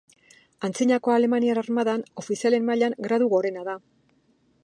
Antzinako 0.67 1.13
alemaniar 1.15 1.61
armadan, 1.63 2.05
ofizialen 2.23 2.65
mailan, 2.71 2.97
gradu 3.09 3.31
gorena 3.37 3.67
da. 3.71 3.79